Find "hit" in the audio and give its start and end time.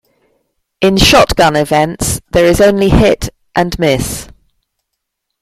2.89-3.29